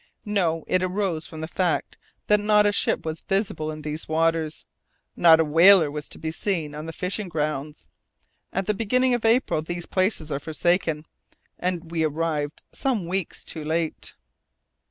No, 0.25 0.63
it 0.67 0.81
arose 0.81 1.27
from 1.27 1.41
the 1.41 1.47
fact 1.47 1.95
that 2.25 2.39
not 2.39 2.65
a 2.65 2.71
ship 2.71 3.05
was 3.05 3.21
visible 3.21 3.69
in 3.69 3.83
these 3.83 4.07
waters, 4.09 4.65
not 5.15 5.39
a 5.39 5.45
whaler 5.45 5.91
was 5.91 6.09
to 6.09 6.17
be 6.17 6.31
seen 6.31 6.73
on 6.73 6.87
the 6.87 6.91
fishing 6.91 7.29
grounds. 7.29 7.87
At 8.51 8.65
the 8.65 8.73
beginning 8.73 9.13
of 9.13 9.25
April 9.25 9.61
these 9.61 9.85
places 9.85 10.31
are 10.31 10.39
forsaken, 10.39 11.05
and 11.59 11.91
we 11.91 12.03
arrived 12.03 12.63
some 12.73 13.05
weeks 13.05 13.43
too 13.43 13.63
late. 13.63 14.15